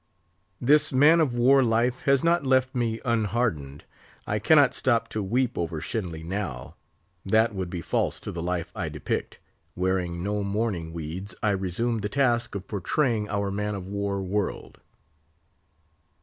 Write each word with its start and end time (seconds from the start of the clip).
This 0.59 0.91
man 0.91 1.19
of 1.19 1.35
war 1.37 1.61
life 1.61 2.01
has 2.05 2.23
not 2.23 2.43
left 2.43 2.73
me 2.73 2.99
unhardened. 3.05 3.83
I 4.25 4.39
cannot 4.39 4.73
stop 4.73 5.09
to 5.09 5.21
weep 5.21 5.59
over 5.59 5.79
Shenly 5.79 6.23
now; 6.23 6.73
that 7.23 7.53
would 7.53 7.69
be 7.69 7.81
false 7.81 8.19
to 8.21 8.31
the 8.31 8.41
life 8.41 8.71
I 8.75 8.89
depict; 8.89 9.37
wearing 9.75 10.23
no 10.23 10.43
mourning 10.43 10.91
weeds, 10.91 11.35
I 11.43 11.51
resume 11.51 11.99
the 11.99 12.09
task 12.09 12.55
of 12.55 12.67
portraying 12.67 13.29
our 13.29 13.51
man 13.51 13.75
of 13.75 13.87
war 13.89 14.23
world. 14.23 14.79